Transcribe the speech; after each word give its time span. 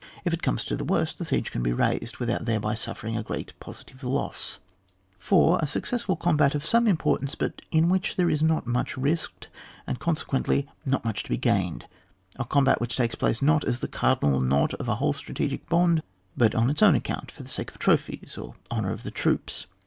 If 0.25 0.33
it 0.33 0.41
comes 0.41 0.65
to 0.65 0.75
the 0.75 0.83
worst, 0.83 1.19
the 1.19 1.25
siege 1.25 1.51
can 1.51 1.61
be 1.61 1.71
raised 1.73 2.17
without 2.17 2.45
thereby 2.45 2.73
suffering 2.73 3.15
a 3.15 3.21
great 3.21 3.53
positive 3.59 4.03
loss. 4.03 4.57
4. 5.19 5.51
Lastly, 5.57 5.65
a 5.65 5.67
successful 5.67 6.15
combat 6.15 6.55
of 6.55 6.65
some 6.65 6.87
importance, 6.87 7.35
but 7.35 7.61
in 7.69 7.87
which 7.87 8.15
there 8.15 8.27
is 8.27 8.41
not 8.41 8.65
much 8.65 8.97
risked, 8.97 9.47
and 9.85 9.99
consequently 9.99 10.67
not 10.87 11.05
much 11.05 11.21
to 11.21 11.29
be 11.29 11.37
gained; 11.37 11.85
a 12.39 12.45
combat 12.45 12.81
which 12.81 12.97
takes 12.97 13.13
place 13.13 13.43
not 13.43 13.63
as 13.63 13.79
the 13.79 13.87
cardinal 13.87 14.39
knot 14.41 14.73
of 14.73 14.89
a 14.89 14.95
whole 14.95 15.13
strategic 15.13 15.69
bond, 15.69 16.01
but 16.35 16.55
on 16.55 16.71
its 16.71 16.81
own 16.81 16.95
acooiint 16.99 17.29
for 17.29 17.43
the 17.43 17.49
sake 17.49 17.69
of 17.69 17.77
trophies 17.77 18.39
or 18.39 18.55
honour 18.71 18.91
of 18.91 19.03
the 19.03 19.11
troops. 19.11 19.67